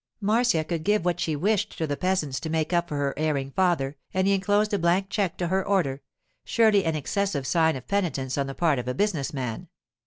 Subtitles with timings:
[0.19, 3.51] Marcia could give what she wished to the peasants to make up for her erring
[3.51, 8.35] father, and he inclosed a blank cheque to her order—surely an excessive sign of penitence
[8.35, 9.67] on the part of a business man.